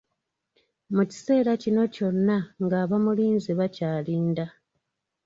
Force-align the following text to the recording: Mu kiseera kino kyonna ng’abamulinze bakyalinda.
Mu 0.95 1.03
kiseera 1.09 1.51
kino 1.63 1.83
kyonna 1.95 2.37
ng’abamulinze 2.63 3.51
bakyalinda. 3.59 4.45